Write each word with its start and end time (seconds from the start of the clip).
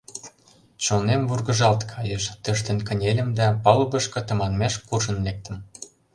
Чонем 0.83 1.21
вургыжалт 1.29 1.81
кайыш, 1.91 2.23
тӧрштен 2.43 2.79
кынельым 2.87 3.29
да 3.39 3.45
палубышко 3.63 4.19
тыманмеш 4.27 4.73
куржын 4.87 5.17
лектым. 5.25 5.55